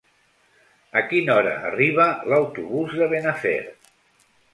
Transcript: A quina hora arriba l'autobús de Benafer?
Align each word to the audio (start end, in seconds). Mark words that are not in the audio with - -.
A 1.01 1.01
quina 1.11 1.35
hora 1.41 1.51
arriba 1.69 2.07
l'autobús 2.31 2.95
de 3.03 3.11
Benafer? 3.13 3.55